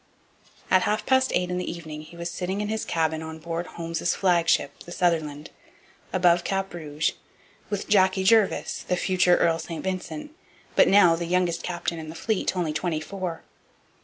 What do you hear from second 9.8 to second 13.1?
Vincent, but now the youngest captain in the fleet, only twenty